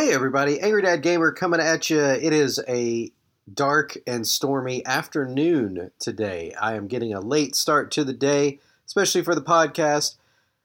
[0.00, 2.00] Hey everybody, Angry Dad Gamer coming at you.
[2.00, 3.12] It is a
[3.52, 6.54] dark and stormy afternoon today.
[6.58, 10.16] I am getting a late start to the day, especially for the podcast.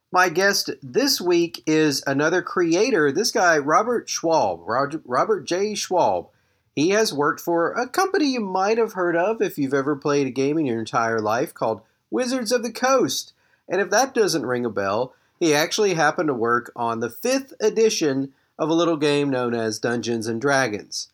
[0.09, 3.11] My guest this week is another creator.
[3.11, 4.63] This guy, Robert Schwalb,
[5.03, 5.73] Robert J.
[5.73, 6.29] Schwalb.
[6.73, 10.27] He has worked for a company you might have heard of if you've ever played
[10.27, 13.33] a game in your entire life called Wizards of the Coast.
[13.67, 17.51] And if that doesn't ring a bell, he actually happened to work on the fifth
[17.59, 21.09] edition of a little game known as Dungeons and Dragons.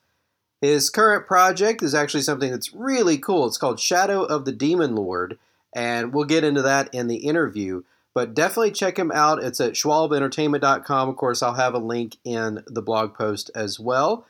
[0.62, 3.48] His current project is actually something that's really cool.
[3.48, 5.40] It's called Shadow of the Demon Lord,
[5.76, 7.84] and we'll get into that in the interview.
[8.14, 9.42] But definitely check him out.
[9.42, 11.10] It's at schwalbentertainment.com.
[11.10, 14.28] Of course, I'll have a link in the blog post as well.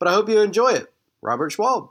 [0.00, 0.92] But I hope you enjoy it.
[1.22, 1.90] Robert Schwalb.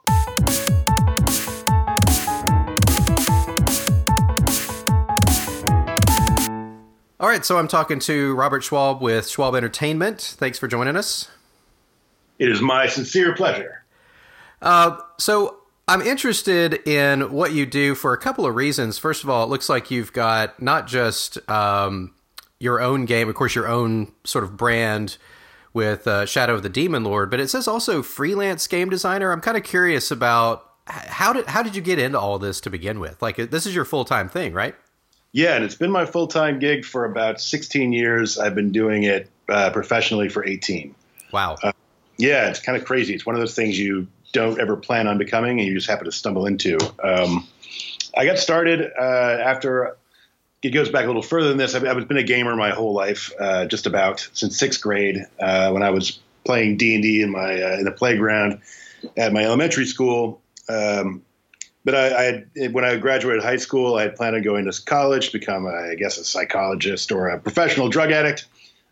[7.24, 10.36] All right, so I'm talking to Robert Schwalb with Schwalb Entertainment.
[10.38, 11.32] Thanks for joining us.
[12.38, 13.86] It is my sincere pleasure.
[14.62, 18.98] Uh, so I'm interested in what you do for a couple of reasons.
[18.98, 22.14] First of all, it looks like you've got not just um,
[22.60, 25.18] your own game, of course, your own sort of brand
[25.72, 29.32] with uh, Shadow of the Demon Lord, but it says also freelance game designer.
[29.32, 32.70] I'm kind of curious about how did how did you get into all this to
[32.70, 33.22] begin with?
[33.22, 34.76] Like this is your full time thing, right?
[35.34, 38.38] Yeah, and it's been my full time gig for about 16 years.
[38.38, 40.94] I've been doing it uh, professionally for 18.
[41.32, 41.58] Wow.
[41.62, 41.72] Uh,
[42.18, 43.16] yeah, it's kind of crazy.
[43.16, 46.06] It's one of those things you don't ever plan on becoming, and you just happen
[46.06, 46.78] to stumble into.
[47.04, 47.48] Um,
[48.16, 49.98] I got started uh, after.
[50.62, 51.76] It goes back a little further than this.
[51.76, 55.72] I've, I've been a gamer my whole life, uh, just about since sixth grade, uh,
[55.72, 58.62] when I was playing D and D in my uh, in the playground
[59.18, 60.42] at my elementary school.
[60.70, 61.24] Um,
[61.86, 65.32] but I, I, when I graduated high school, I had planned on going to college
[65.32, 68.46] to become, a, I guess, a psychologist or a professional drug addict.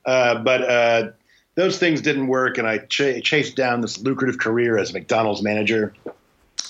[0.05, 1.11] Uh, but uh,
[1.55, 5.41] those things didn't work, and I ch- chased down this lucrative career as a McDonald's
[5.41, 5.93] manager.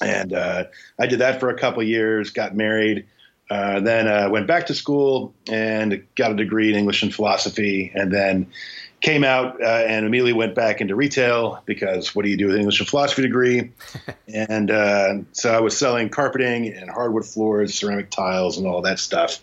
[0.02, 0.66] And uh,
[1.00, 3.06] I did that for a couple years, got married,
[3.50, 7.91] uh, then uh, went back to school and got a degree in English and philosophy,
[7.94, 8.47] and then
[9.01, 12.56] came out uh, and immediately went back into retail because what do you do with
[12.56, 13.72] an English and philosophy degree?
[14.28, 19.00] and uh, so I was selling carpeting and hardwood floors, ceramic tiles, and all that
[19.00, 19.39] stuff.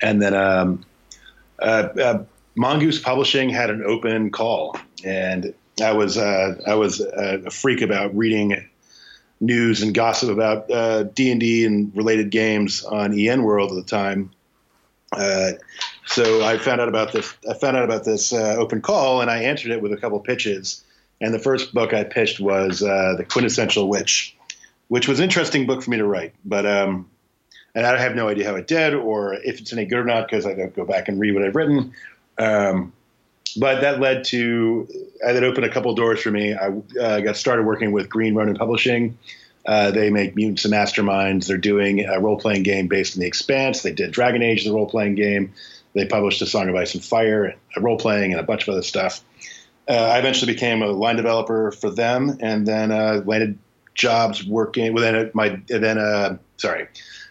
[0.00, 0.84] And then um,
[1.60, 2.24] uh, uh
[2.54, 8.16] Mongoose Publishing had an open call, and I was uh, I was a freak about
[8.16, 8.66] reading
[9.40, 13.76] news and gossip about uh, D and D and related games on EN World at
[13.76, 14.30] the time.
[15.12, 15.52] Uh,
[16.16, 17.36] so I found out about this.
[17.46, 20.18] I found out about this uh, open call, and I answered it with a couple
[20.20, 20.82] pitches.
[21.20, 24.34] And the first book I pitched was uh, the Quintessential Witch,
[24.88, 26.32] which was an interesting book for me to write.
[26.42, 27.10] But um,
[27.74, 30.26] and I have no idea how it did or if it's any good or not
[30.26, 31.92] because I don't go back and read what I've written.
[32.38, 32.94] Um,
[33.58, 34.88] but that led to
[35.22, 36.54] uh, that opened a couple doors for me.
[36.54, 39.18] I uh, got started working with Green Ronin Publishing
[39.66, 41.46] uh, they make Mutants and Masterminds.
[41.46, 43.82] They're doing a role playing game based in The Expanse.
[43.82, 45.54] They did Dragon Age, the role playing game.
[45.96, 48.82] They published A Song of Ice and Fire, role playing, and a bunch of other
[48.82, 49.24] stuff.
[49.88, 53.58] Uh, I eventually became a line developer for them, and then uh, landed
[53.94, 54.92] jobs working.
[54.92, 56.88] within my then uh, sorry,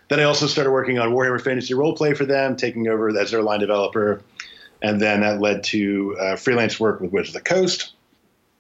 [0.09, 3.43] then I also started working on Warhammer Fantasy Roleplay for them, taking over as their
[3.43, 4.23] line developer,
[4.81, 7.93] and then that led to uh, freelance work with Wizards of the Coast.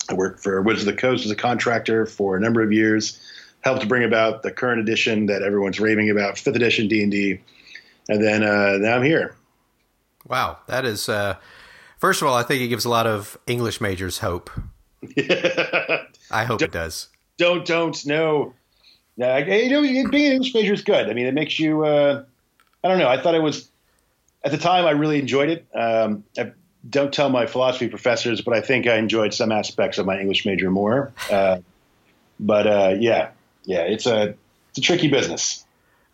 [0.07, 3.19] I worked for Wizards of the Coast as a contractor for a number of years
[3.61, 7.41] helped bring about the current edition that everyone's raving about, fifth edition D and D,
[8.07, 9.35] and then uh, now I'm here.
[10.27, 11.07] Wow, that is.
[11.07, 11.35] Uh,
[11.97, 14.49] first of all, I think it gives a lot of English majors hope.
[16.31, 17.09] I hope don't, it does.
[17.37, 18.53] Don't don't no.
[19.17, 21.09] Yeah, you know, being an English major is good.
[21.09, 21.85] I mean, it makes you.
[21.85, 22.23] Uh,
[22.83, 23.07] I don't know.
[23.07, 23.69] I thought it was
[24.43, 24.85] at the time.
[24.85, 25.65] I really enjoyed it.
[25.73, 26.51] Um, I
[26.89, 30.45] don't tell my philosophy professors, but I think I enjoyed some aspects of my English
[30.45, 31.13] major more.
[31.31, 31.59] Uh,
[32.39, 33.29] but uh, yeah,
[33.63, 34.35] yeah, it's a
[34.69, 35.64] it's a tricky business.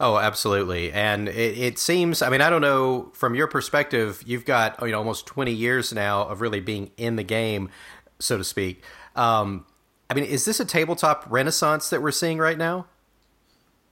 [0.02, 0.92] Oh, absolutely.
[0.92, 4.88] And it, it, seems, I mean, I don't know, from your perspective, you've got you
[4.88, 7.70] know, almost 20 years now of really being in the game,
[8.18, 8.84] so to speak.
[9.16, 9.64] Um,
[10.10, 12.88] I mean, is this a tabletop renaissance that we're seeing right now?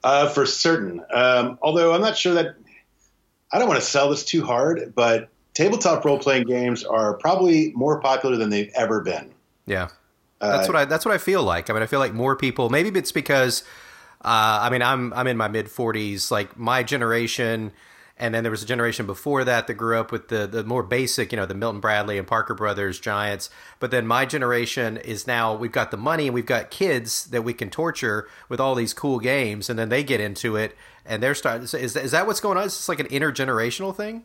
[0.03, 1.05] Uh, for certain.
[1.13, 2.55] Um, although I'm not sure that,
[3.53, 7.71] I don't want to sell this too hard, but tabletop role playing games are probably
[7.75, 9.31] more popular than they've ever been.
[9.67, 9.89] Yeah.
[10.41, 11.69] That's uh, what I that's what I feel like.
[11.69, 12.69] I mean, I feel like more people.
[12.69, 13.63] Maybe it's because
[14.21, 16.31] uh, I mean I'm I'm in my mid 40s.
[16.31, 17.71] Like my generation,
[18.17, 20.83] and then there was a generation before that that grew up with the the more
[20.83, 23.49] basic, you know, the Milton Bradley and Parker Brothers giants.
[23.79, 27.43] But then my generation is now we've got the money and we've got kids that
[27.43, 30.75] we can torture with all these cool games, and then they get into it
[31.05, 31.63] and they're starting.
[31.63, 32.65] Is is that what's going on?
[32.65, 34.23] Is this like an intergenerational thing?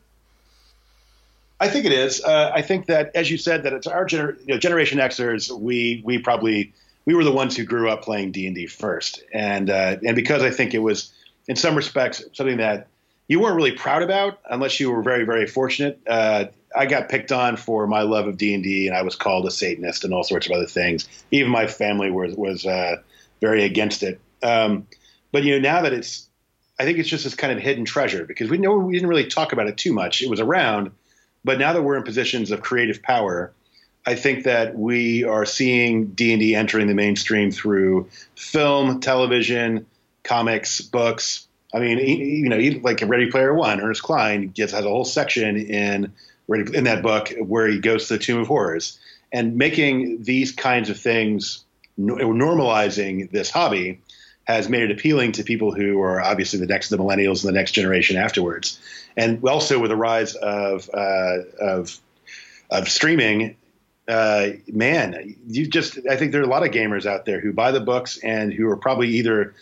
[1.60, 2.22] I think it is.
[2.22, 5.50] Uh, I think that, as you said, that it's our gener- you know, Generation Xers.
[5.50, 6.74] We we probably
[7.06, 10.16] we were the ones who grew up playing D and D first, and uh, and
[10.16, 11.12] because I think it was
[11.48, 12.88] in some respects something that
[13.28, 16.00] you weren't really proud about unless you were very very fortunate.
[16.06, 16.46] Uh,
[16.76, 19.46] I got picked on for my love of D and D, and I was called
[19.46, 21.08] a Satanist and all sorts of other things.
[21.30, 22.96] Even my family was was uh,
[23.40, 24.20] very against it.
[24.42, 24.86] Um,
[25.32, 26.28] but you know, now that it's,
[26.78, 29.26] I think it's just this kind of hidden treasure because we know we didn't really
[29.26, 30.22] talk about it too much.
[30.22, 30.90] It was around,
[31.44, 33.52] but now that we're in positions of creative power,
[34.06, 39.86] I think that we are seeing D and D entering the mainstream through film, television,
[40.22, 41.46] comics, books.
[41.72, 46.12] I mean, you know, like Ready Player One, Ernest Cline has a whole section in
[46.48, 48.98] in that book where he goes to the Tomb of Horrors
[49.32, 51.64] and making these kinds of things
[51.98, 54.00] normalizing this hobby
[54.44, 57.58] has made it appealing to people who are obviously the next the millennials and the
[57.58, 58.78] next generation afterwards
[59.16, 61.98] and also with the rise of uh, of
[62.70, 63.56] of streaming
[64.08, 67.52] uh, man you just i think there are a lot of gamers out there who
[67.52, 69.54] buy the books and who are probably either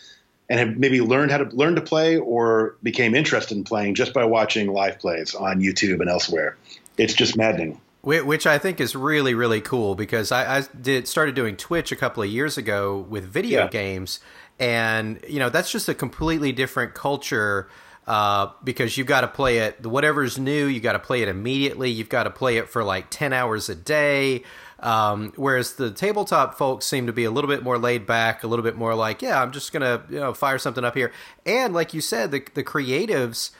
[0.49, 4.13] and have maybe learned how to learn to play or became interested in playing just
[4.13, 6.57] by watching live plays on youtube and elsewhere.
[6.97, 7.79] It's just maddening.
[8.03, 11.95] Which I think is really really cool because I, I, did started doing Twitch a
[11.95, 13.69] couple of years ago with video yeah.
[13.69, 14.19] games,
[14.59, 17.69] and you know that's just a completely different culture
[18.07, 21.89] uh, because you've got to play it whatever's new you've got to play it immediately
[21.89, 24.43] you've got to play it for like 10 hours a day
[24.79, 28.47] um, whereas the tabletop folks seem to be a little bit more laid back a
[28.47, 31.11] little bit more like yeah i'm just gonna you know fire something up here
[31.45, 33.51] and like you said the, the creatives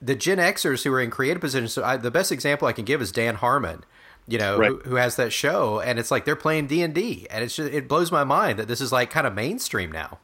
[0.00, 2.84] the gen xers who are in creative positions so I, the best example i can
[2.84, 3.84] give is dan harmon
[4.30, 4.68] you know, right.
[4.68, 7.56] who, who, has that show, and it's like they're playing D and D, and it's
[7.56, 10.18] just, it blows my mind that this is like kind of mainstream now.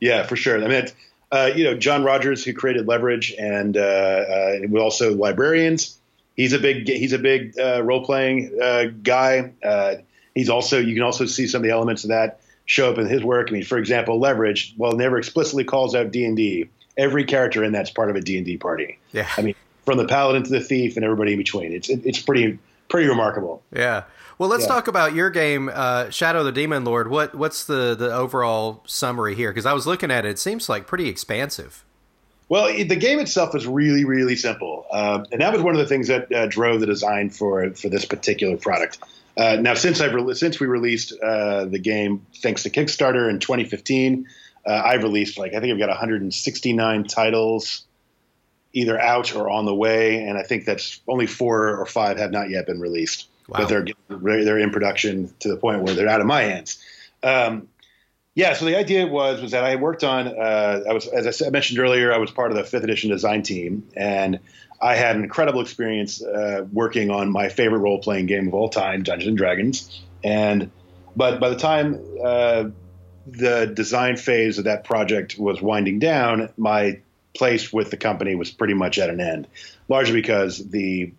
[0.00, 0.62] Yeah, for sure.
[0.62, 0.86] I mean,
[1.34, 5.98] uh, you know, John Rogers, who created Leverage, and uh, uh, also librarians.
[6.36, 9.52] He's a big he's a big uh, role playing uh, guy.
[9.62, 9.96] Uh,
[10.34, 13.06] he's also you can also see some of the elements of that show up in
[13.06, 13.48] his work.
[13.48, 17.64] I mean, for example, Leverage, while never explicitly calls out D and D, every character
[17.64, 18.98] in that's part of a D and D party.
[19.10, 21.72] Yeah, I mean, from the paladin to the thief and everybody in between.
[21.72, 23.60] It's it, it's pretty pretty remarkable.
[23.74, 24.04] Yeah.
[24.38, 24.68] Well, let's yeah.
[24.68, 27.08] talk about your game, uh, Shadow the Demon Lord.
[27.08, 29.50] What what's the the overall summary here?
[29.50, 31.84] Because I was looking at it, it seems like pretty expansive.
[32.48, 35.86] Well, the game itself is really, really simple, uh, and that was one of the
[35.86, 38.98] things that uh, drove the design for for this particular product.
[39.36, 43.40] Uh, now, since I've re- since we released uh, the game, thanks to Kickstarter in
[43.40, 44.26] 2015,
[44.66, 47.84] uh, I've released like I think I've got 169 titles
[48.72, 52.30] either out or on the way, and I think that's only four or five have
[52.30, 53.60] not yet been released, wow.
[53.60, 56.82] but they're they're in production to the point where they're out of my hands.
[57.22, 57.68] Um,
[58.34, 60.26] yeah, so the idea was was that I worked on.
[60.26, 63.42] Uh, I was, as I mentioned earlier, I was part of the fifth edition design
[63.42, 64.40] team, and
[64.80, 68.68] I had an incredible experience uh, working on my favorite role playing game of all
[68.68, 70.02] time, Dungeons and Dragons.
[70.24, 70.70] And
[71.14, 72.64] but by the time uh,
[73.26, 77.00] the design phase of that project was winding down, my
[77.34, 79.46] place with the company was pretty much at an end,
[79.88, 81.12] largely because the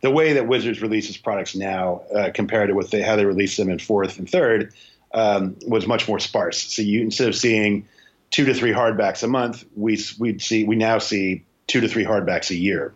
[0.00, 3.56] the way that Wizards releases products now uh, compared to what they how they release
[3.56, 4.72] them in fourth and third
[5.12, 6.62] um, was much more sparse.
[6.74, 7.86] So you instead of seeing
[8.30, 12.04] two to three hardbacks a month, we we'd see we now see two to three
[12.04, 12.94] hardbacks a year.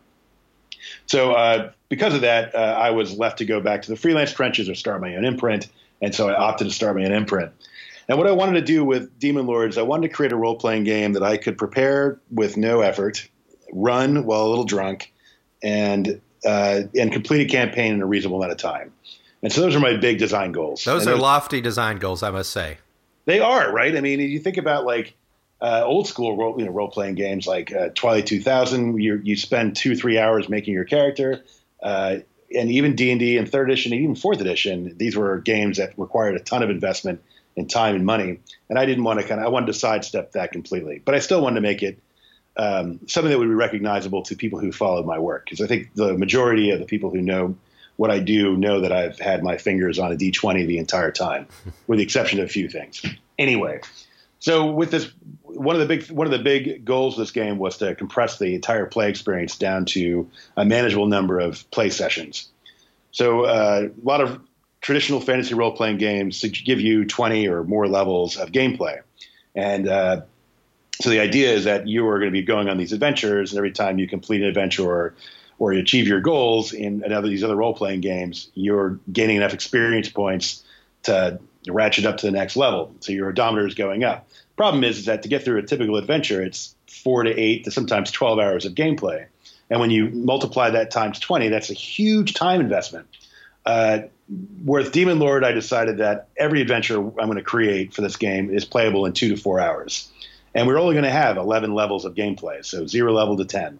[1.06, 4.32] So uh, because of that, uh, I was left to go back to the freelance
[4.32, 5.68] trenches or start my own imprint,
[6.00, 7.52] and so I opted to start my own imprint.
[8.08, 10.56] And what I wanted to do with Demon Lords, I wanted to create a role
[10.56, 13.26] playing game that I could prepare with no effort,
[13.72, 15.10] run while a little drunk,
[15.62, 18.92] and uh, and complete a campaign in a reasonable amount of time.
[19.42, 20.84] And so those are my big design goals.
[20.84, 22.78] Those and are lofty design goals, I must say.
[23.26, 23.96] They are right.
[23.96, 25.14] I mean, you think about like
[25.60, 29.00] uh, old school role, you know, role playing games like uh, Twilight 2000.
[29.00, 31.42] You you spend two three hours making your character,
[31.82, 32.16] uh,
[32.54, 34.96] and even D and D and third edition, and even fourth edition.
[34.96, 37.22] These were games that required a ton of investment
[37.56, 38.40] in time and money.
[38.68, 41.18] And I didn't want to kind of I wanted to sidestep that completely, but I
[41.18, 41.98] still wanted to make it
[42.56, 45.94] um, something that would be recognizable to people who followed my work because I think
[45.94, 47.56] the majority of the people who know
[47.96, 51.46] what I do know that I've had my fingers on a D20 the entire time,
[51.86, 53.04] with the exception of a few things.
[53.38, 53.80] Anyway,
[54.40, 55.10] so with this,
[55.42, 58.38] one of the big one of the big goals of this game was to compress
[58.38, 62.48] the entire play experience down to a manageable number of play sessions.
[63.10, 64.40] So uh, a lot of
[64.80, 69.00] traditional fantasy role playing games give you 20 or more levels of gameplay.
[69.54, 70.22] And uh,
[71.00, 73.58] so the idea is that you are going to be going on these adventures, and
[73.58, 75.14] every time you complete an adventure or,
[75.58, 79.54] or you achieve your goals in another these other role playing games, you're gaining enough
[79.54, 80.62] experience points
[81.04, 82.94] to ratchet up to the next level.
[83.00, 84.28] So your odometer is going up.
[84.56, 87.70] Problem is, is that to get through a typical adventure, it's four to eight to
[87.70, 89.26] sometimes 12 hours of gameplay.
[89.70, 93.06] And when you multiply that times 20, that's a huge time investment.
[93.66, 94.00] Uh,
[94.64, 98.50] with Demon Lord, I decided that every adventure I'm going to create for this game
[98.50, 100.10] is playable in two to four hours.
[100.54, 103.78] And we're only going to have 11 levels of gameplay, so zero level to 10.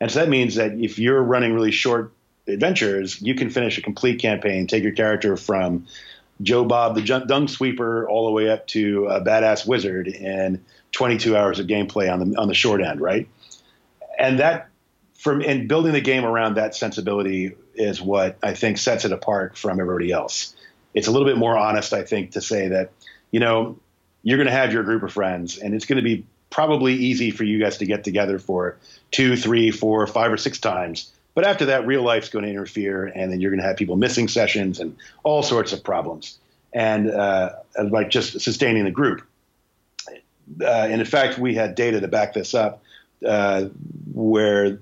[0.00, 2.12] And so that means that if you're running really short
[2.46, 5.86] adventures, you can finish a complete campaign, take your character from
[6.40, 11.36] Joe Bob the Dung Sweeper all the way up to a badass wizard in 22
[11.36, 13.28] hours of gameplay on the on the short end, right?
[14.18, 14.68] And that
[15.14, 19.56] from and building the game around that sensibility is what I think sets it apart
[19.56, 20.54] from everybody else.
[20.94, 22.90] It's a little bit more honest, I think, to say that
[23.30, 23.78] you know
[24.22, 27.30] you're going to have your group of friends, and it's going to be probably easy
[27.30, 28.76] for you guys to get together for
[29.10, 31.12] two, three, four, five, or six times.
[31.34, 33.96] But after that, real life's going to interfere, and then you're going to have people
[33.96, 36.38] missing sessions and all sorts of problems,
[36.72, 37.54] and uh,
[37.90, 39.22] like just sustaining the group.
[40.60, 42.82] Uh, and in fact, we had data to back this up,
[43.26, 43.64] uh,
[44.12, 44.80] where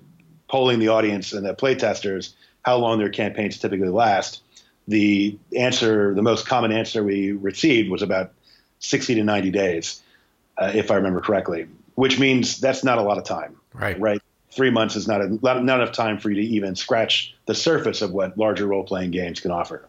[0.49, 2.33] polling the audience and the playtesters
[2.63, 4.43] how long their campaigns typically last,
[4.89, 8.33] the answer, the most common answer we received was about
[8.81, 10.03] 60 to 90 days,
[10.59, 13.57] uh, if I remember correctly, which means that's not a lot of time.
[13.73, 13.99] Right.
[13.99, 14.21] Right.
[14.53, 18.03] Three months is not, a, not enough time for you to even scratch the surface
[18.03, 19.89] of what larger role playing games can offer.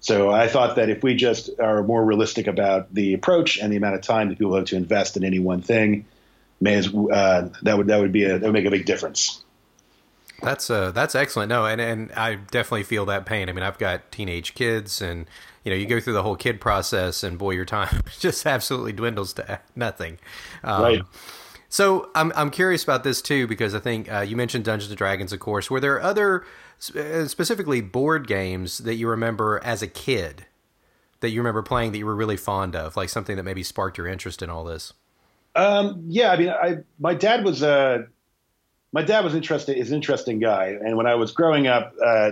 [0.00, 3.76] So I thought that if we just are more realistic about the approach and the
[3.76, 6.06] amount of time that people have to invest in any one thing,
[6.60, 9.42] may as, uh, that would that would be a, that would make a big difference.
[10.42, 11.48] That's uh that's excellent.
[11.48, 13.48] No, and and I definitely feel that pain.
[13.48, 15.26] I mean, I've got teenage kids, and
[15.64, 18.92] you know, you go through the whole kid process, and boy, your time just absolutely
[18.92, 20.18] dwindles to nothing.
[20.62, 21.02] Um, right.
[21.68, 24.98] So I'm I'm curious about this too because I think uh, you mentioned Dungeons and
[24.98, 25.70] Dragons, of course.
[25.70, 26.44] Were there other
[26.94, 30.46] uh, specifically board games that you remember as a kid
[31.20, 33.98] that you remember playing that you were really fond of, like something that maybe sparked
[33.98, 34.92] your interest in all this?
[35.54, 37.98] Um, yeah, I mean, I my dad was a uh,
[38.96, 42.30] my dad was interesting is an interesting guy, and when I was growing up, uh,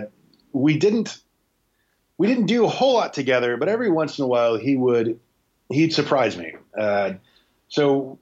[0.51, 1.21] we didn't
[2.17, 5.19] we didn't do a whole lot together, but every once in a while he would
[5.69, 6.55] he'd surprise me.
[6.75, 7.13] Uh,
[7.67, 8.17] so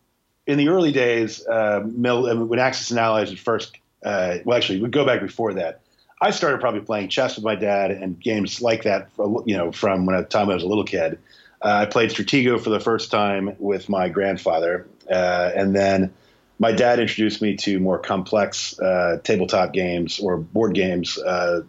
[0.46, 4.90] in the early days, uh, when Axis and Allies would first, uh, well, actually, we
[4.90, 5.80] go back before that.
[6.22, 9.72] I started probably playing chess with my dad and games like that, for, you know,
[9.72, 11.18] from when I, time I was a little kid.
[11.62, 16.14] Uh, I played Stratego for the first time with my grandfather, uh, and then
[16.60, 21.64] my dad introduced me to more complex uh, tabletop games or board games, uh,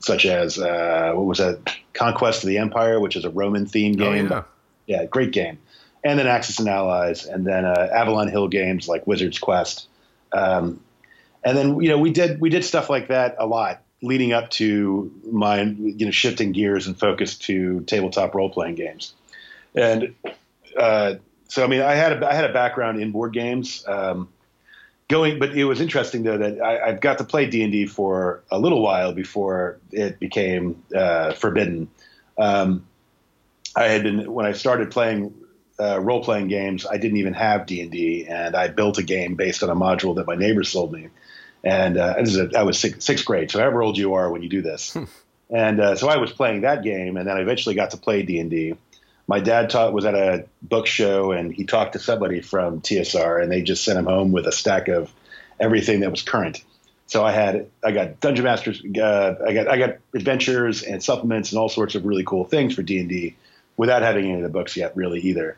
[0.00, 4.00] such as uh, what was that, Conquest of the Empire, which is a Roman themed
[4.00, 4.32] oh, game.
[4.32, 4.44] Oh,
[4.86, 5.00] yeah.
[5.00, 5.58] yeah, great game.
[6.04, 9.88] And then Axis and Allies, and then uh, Avalon Hill games like Wizard's Quest.
[10.32, 10.80] Um,
[11.42, 14.50] and then you know we did we did stuff like that a lot leading up
[14.50, 19.12] to my you know shifting gears and focus to tabletop role playing games.
[19.74, 20.14] And
[20.76, 21.14] uh,
[21.48, 23.84] so I mean, I had a, I had a background in board games.
[23.86, 24.28] Um,
[25.08, 27.86] going, but it was interesting though that I, I got to play D and D
[27.86, 31.88] for a little while before it became uh, forbidden.
[32.38, 32.86] Um,
[33.74, 35.34] I had been when I started playing
[35.80, 36.86] uh, role playing games.
[36.86, 39.76] I didn't even have D and D, and I built a game based on a
[39.76, 41.08] module that my neighbors sold me.
[41.64, 44.48] And uh, a, I was six, sixth grade, so however old you are when you
[44.48, 44.92] do this.
[44.92, 45.04] Hmm.
[45.50, 48.22] and uh, so I was playing that game, and then I eventually got to play
[48.22, 48.74] D and D
[49.28, 53.40] my dad taught was at a book show and he talked to somebody from TSR
[53.40, 55.12] and they just sent him home with a stack of
[55.60, 56.64] everything that was current.
[57.06, 61.52] So I had I got Dungeon Masters, uh, I got I got adventures and supplements
[61.52, 63.36] and all sorts of really cool things for D and D,
[63.76, 65.56] without having any of the books yet, really either.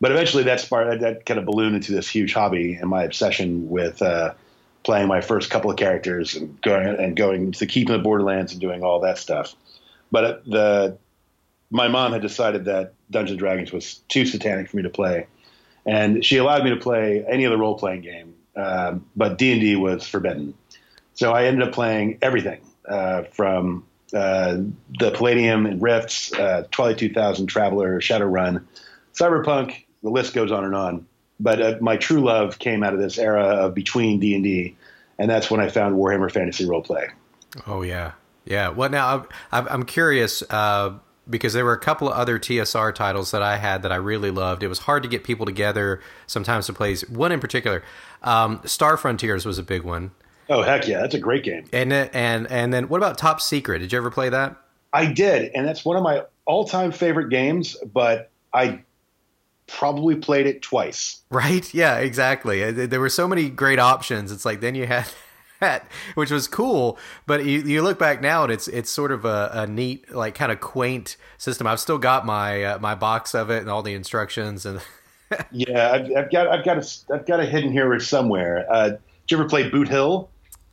[0.00, 3.68] But eventually, that sparked that kind of ballooned into this huge hobby and my obsession
[3.68, 4.34] with uh,
[4.84, 8.52] playing my first couple of characters and going and going to keep in the Borderlands
[8.52, 9.54] and doing all that stuff.
[10.12, 10.98] But the
[11.70, 15.26] my mom had decided that Dungeons Dragons was too satanic for me to play,
[15.84, 19.60] and she allowed me to play any other role playing game, um, but D and
[19.60, 20.54] D was forbidden.
[21.14, 24.58] So I ended up playing everything uh, from uh,
[24.98, 28.64] the Palladium and Rifts, uh, Twilight 2000, Traveller, Shadowrun,
[29.14, 29.84] Cyberpunk.
[30.02, 31.06] The list goes on and on.
[31.40, 34.76] But uh, my true love came out of this era of between D and D,
[35.18, 37.10] and that's when I found Warhammer Fantasy Roleplay.
[37.66, 38.12] Oh yeah,
[38.44, 38.70] yeah.
[38.70, 40.94] Well, now I'm, I'm curious uh,
[41.28, 44.30] because there were a couple of other TSR titles that I had that I really
[44.30, 44.62] loved.
[44.62, 46.96] It was hard to get people together sometimes to play.
[47.08, 47.82] One in particular,
[48.22, 50.12] um, Star Frontiers was a big one.
[50.48, 51.64] Oh heck yeah, that's a great game.
[51.72, 53.80] And and and then what about Top Secret?
[53.80, 54.56] Did you ever play that?
[54.92, 57.76] I did, and that's one of my all-time favorite games.
[57.92, 58.80] But I
[59.66, 61.20] probably played it twice.
[61.30, 61.72] Right?
[61.74, 62.70] Yeah, exactly.
[62.70, 64.30] There were so many great options.
[64.30, 65.06] It's like then you had
[65.60, 66.98] that, which was cool.
[67.26, 70.34] But you, you look back now, and it's it's sort of a, a neat, like
[70.34, 71.66] kind of quaint system.
[71.66, 74.80] I've still got my uh, my box of it and all the instructions and.
[75.50, 78.64] yeah, I've, I've, got I've got a I've got a hidden here somewhere.
[78.70, 80.30] Uh, did you ever play Boot Hill?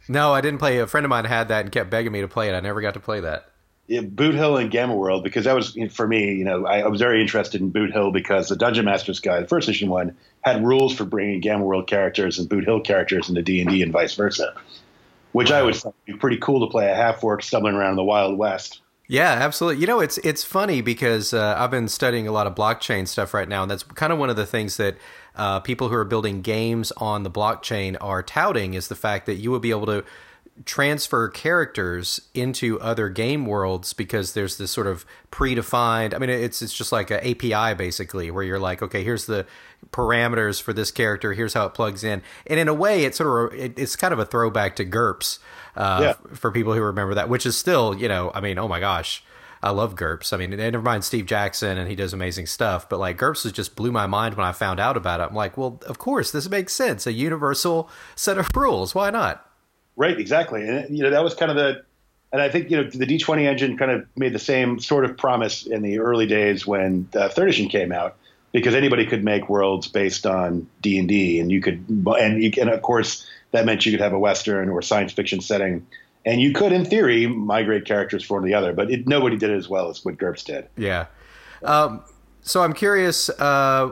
[0.08, 0.78] No, I didn't play.
[0.78, 2.54] A friend of mine had that and kept begging me to play it.
[2.54, 3.50] I never got to play that.
[3.88, 6.36] Boot Hill and Gamma World because that was for me.
[6.36, 9.44] You know, I, I, was very interested in Boot Hill because the Dungeon Master's Guide,
[9.44, 13.28] the first edition one, had rules for bringing Gamma World characters and Boot Hill characters
[13.28, 14.54] into D and D and vice versa,
[15.34, 15.76] which I would
[16.06, 18.82] be pretty cool to play a half orc stumbling around in the Wild West.
[19.08, 19.82] Yeah, absolutely.
[19.82, 23.34] You know, it's it's funny because uh, I've been studying a lot of blockchain stuff
[23.34, 24.96] right now, and that's kind of one of the things that
[25.36, 29.36] uh, people who are building games on the blockchain are touting is the fact that
[29.36, 30.06] you will be able to
[30.66, 36.62] transfer characters into other game worlds because there's this sort of predefined i mean it's
[36.62, 39.48] it's just like an api basically where you're like okay here's the
[39.92, 43.52] parameters for this character here's how it plugs in and in a way it's sort
[43.52, 45.40] of it, it's kind of a throwback to GURPS
[45.76, 46.36] uh, yeah.
[46.36, 49.24] for people who remember that which is still you know i mean oh my gosh
[49.66, 50.34] I love GURPS.
[50.34, 52.90] I mean, never mind Steve Jackson, and he does amazing stuff.
[52.90, 55.24] But like GURPS just blew my mind when I found out about it.
[55.30, 57.08] I'm like, well, of course, this makes sense.
[57.08, 58.94] A universal set of rules.
[58.94, 59.50] Why not?
[59.96, 60.68] Right, exactly.
[60.68, 61.84] And you know that was kind of the,
[62.32, 65.18] and I think you know the D20 engine kind of made the same sort of
[65.18, 68.16] promise in the early days when uh, third edition came out,
[68.52, 72.52] because anybody could make worlds based on D and D, and you could, and you
[72.60, 75.86] and of course that meant you could have a western or science fiction setting,
[76.26, 78.74] and you could, in theory, migrate characters from one to the other.
[78.74, 80.68] But it, nobody did it as well as what GURPS did.
[80.76, 81.06] Yeah.
[81.64, 82.04] Um,
[82.42, 83.30] so I'm curious.
[83.30, 83.92] Uh,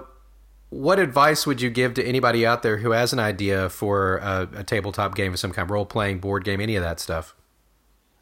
[0.72, 4.50] what advice would you give to anybody out there who has an idea for a,
[4.56, 7.36] a tabletop game of some kind, role playing, board game, any of that stuff?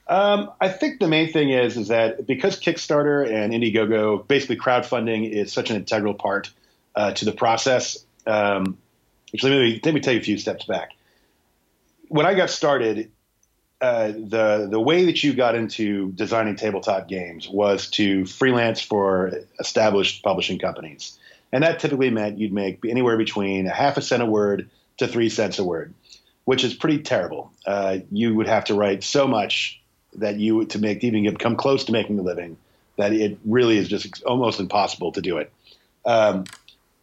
[0.08, 5.32] Um, I think the main thing is is that because Kickstarter and Indiegogo, basically crowdfunding,
[5.32, 6.50] is such an integral part
[6.96, 8.03] uh, to the process.
[8.25, 8.79] Um,
[9.32, 10.94] actually, let me, let me take a few steps back.
[12.08, 13.12] When I got started,
[13.79, 19.44] uh, the the way that you got into designing tabletop games was to freelance for
[19.60, 21.20] established publishing companies.
[21.51, 25.08] And that typically meant you'd make anywhere between a half a cent a word to
[25.08, 25.94] three cents a word,
[26.46, 27.51] which is pretty terrible.
[27.65, 29.82] Uh, you would have to write so much
[30.15, 32.58] that you to make even come close to making a living
[32.98, 35.51] that it really is just almost impossible to do it.
[36.06, 36.46] Um,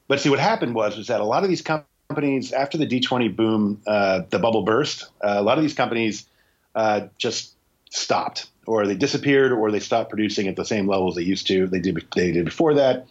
[0.09, 3.35] but see, what happened was was that a lot of these companies after the D20
[3.35, 5.05] boom, uh, the bubble burst.
[5.23, 6.27] Uh, a lot of these companies
[6.75, 7.55] uh, just
[7.91, 11.67] stopped, or they disappeared, or they stopped producing at the same levels they used to.
[11.67, 13.07] They did they did before that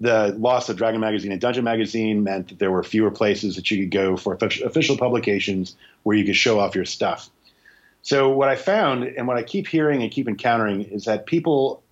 [0.00, 3.70] the loss of Dragon Magazine and Dungeon Magazine meant that there were fewer places that
[3.70, 7.28] you could go for official publications where you could show off your stuff.
[8.02, 11.82] So what I found and what I keep hearing and keep encountering is that people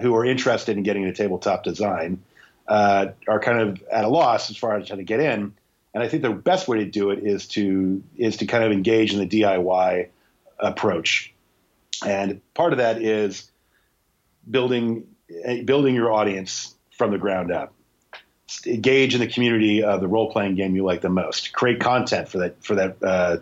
[0.00, 2.22] who are interested in getting into tabletop design
[2.68, 5.52] uh, are kind of at a loss as far as how to get in.
[5.92, 8.70] And I think the best way to do it is to is to kind of
[8.70, 10.08] engage in the DIY
[10.60, 11.32] approach.
[12.04, 13.50] And part of that is
[14.48, 15.08] building
[15.64, 17.72] building your audience from the ground up.
[18.66, 21.52] Engage in the community of the role playing game you like the most.
[21.52, 23.38] Create content for that for that uh,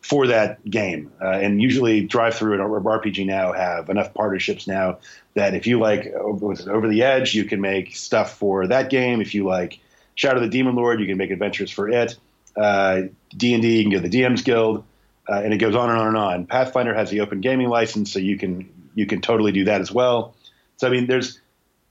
[0.00, 1.10] for that game.
[1.20, 4.98] Uh, and usually, DriveThru and RPGNow have enough partnerships now
[5.34, 9.20] that if you like Over the Edge, you can make stuff for that game.
[9.20, 9.80] If you like
[10.14, 12.16] Shadow the Demon Lord, you can make adventures for it.
[12.54, 13.02] Uh,
[13.36, 14.84] D and D, you can go to the DM's Guild,
[15.28, 16.46] uh, and it goes on and on and on.
[16.46, 19.90] Pathfinder has the open gaming license, so you can you can totally do that as
[19.90, 20.34] well.
[20.76, 21.40] So I mean, there's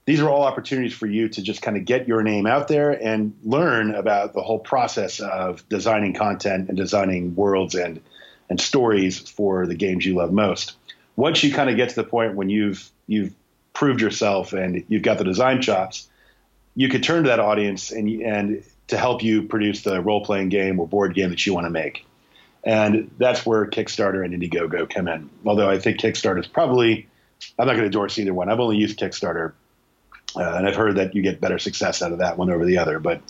[0.05, 2.91] these are all opportunities for you to just kind of get your name out there
[2.91, 8.01] and learn about the whole process of designing content and designing worlds and
[8.49, 10.75] and stories for the games you love most.
[11.15, 13.33] Once you kind of get to the point when you've you've
[13.73, 16.07] proved yourself and you've got the design chops,
[16.75, 20.49] you could turn to that audience and and to help you produce the role playing
[20.49, 22.05] game or board game that you want to make.
[22.65, 25.29] And that's where Kickstarter and Indiegogo come in.
[25.45, 27.07] Although I think Kickstarter is probably
[27.57, 28.49] I'm not going to endorse either one.
[28.49, 29.53] I've only used Kickstarter
[30.35, 32.77] uh, and I've heard that you get better success out of that one over the
[32.77, 33.21] other, but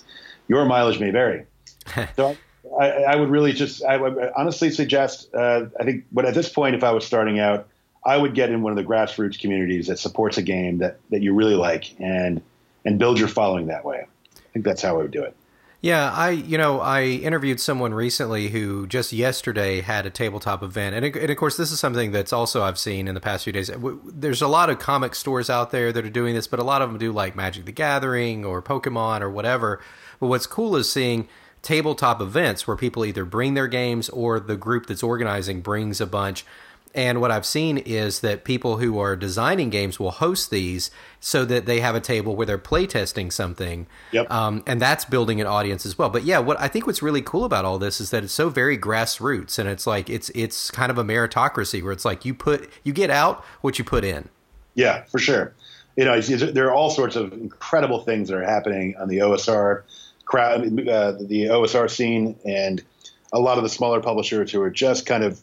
[0.47, 1.45] your mileage may vary.
[2.15, 2.37] so
[2.79, 6.49] I, I, would really just, I would honestly suggest, uh, I think, but at this
[6.49, 7.67] point, if I was starting out,
[8.05, 11.21] I would get in one of the grassroots communities that supports a game that, that
[11.21, 12.41] you really like and,
[12.85, 14.05] and build your following that way.
[14.35, 15.35] I think that's how I would do it.
[15.83, 20.95] Yeah, I you know I interviewed someone recently who just yesterday had a tabletop event,
[20.95, 23.51] and, and of course this is something that's also I've seen in the past few
[23.51, 23.69] days.
[24.05, 26.81] There's a lot of comic stores out there that are doing this, but a lot
[26.81, 29.81] of them do like Magic the Gathering or Pokemon or whatever.
[30.21, 31.27] But what's cool is seeing
[31.61, 36.07] tabletop events where people either bring their games or the group that's organizing brings a
[36.07, 36.45] bunch
[36.95, 41.43] and what I've seen is that people who are designing games will host these so
[41.45, 43.87] that they have a table where they're playtesting something.
[44.11, 44.29] Yep.
[44.29, 46.09] Um, and that's building an audience as well.
[46.09, 48.49] But yeah, what I think what's really cool about all this is that it's so
[48.49, 52.33] very grassroots and it's like it's it's kind of a meritocracy where it's like you
[52.33, 54.29] put you get out what you put in.
[54.75, 55.55] Yeah, for sure.
[55.95, 59.83] You know, there are all sorts of incredible things that are happening on the OSR
[60.25, 62.83] crowd, uh, the OSR scene, and
[63.31, 65.39] a lot of the smaller publishers who are just kind of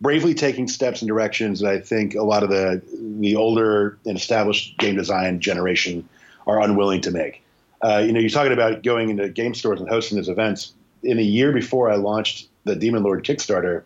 [0.00, 2.82] bravely taking steps and directions that I think a lot of the
[3.20, 6.08] the older and established game design generation
[6.46, 7.42] are unwilling to make.
[7.82, 10.72] Uh, you know, you're talking about going into game stores and hosting these events.
[11.02, 13.82] In a year before I launched the Demon Lord Kickstarter,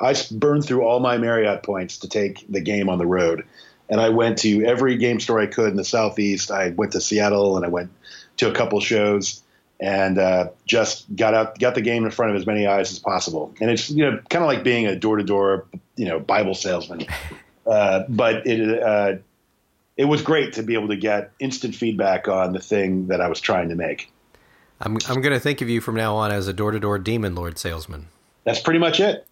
[0.00, 3.44] I burned through all my Marriott points to take the game on the road.
[3.88, 6.52] And I went to every game store I could in the Southeast.
[6.52, 7.90] I went to Seattle and I went
[8.36, 9.42] to a couple shows
[9.80, 12.98] and uh, just got out, got the game in front of as many eyes as
[12.98, 13.54] possible.
[13.60, 15.66] And it's you know kind of like being a door to door
[15.96, 17.06] you know Bible salesman,
[17.66, 19.16] uh, but it uh,
[19.96, 23.28] it was great to be able to get instant feedback on the thing that I
[23.28, 24.12] was trying to make.
[24.80, 26.98] I'm I'm going to think of you from now on as a door to door
[26.98, 28.08] demon lord salesman.
[28.44, 29.26] That's pretty much it.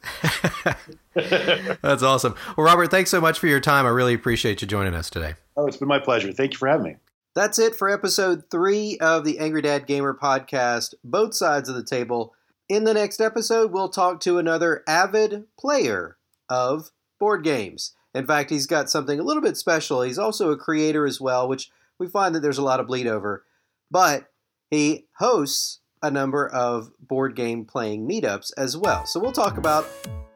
[1.83, 2.35] That's awesome.
[2.57, 3.87] Well, Robert, thanks so much for your time.
[3.87, 5.35] I really appreciate you joining us today.
[5.57, 6.31] Oh, it's been my pleasure.
[6.33, 6.97] Thank you for having me.
[7.39, 11.85] That's it for episode three of the Angry Dad Gamer podcast, both sides of the
[11.85, 12.35] table.
[12.69, 16.17] In the next episode, we'll talk to another avid player
[16.49, 17.95] of board games.
[18.13, 20.03] In fact, he's got something a little bit special.
[20.03, 23.07] He's also a creator as well, which we find that there's a lot of bleed
[23.07, 23.45] over.
[23.89, 24.33] But
[24.69, 29.07] he hosts a number of board game playing meetups as well.
[29.07, 29.87] So we'll talk about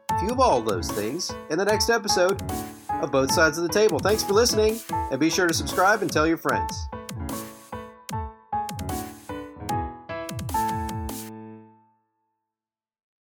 [0.09, 2.41] a few of all those things in the next episode
[3.03, 3.99] of Both Sides of the Table.
[3.99, 6.87] Thanks for listening, and be sure to subscribe and tell your friends.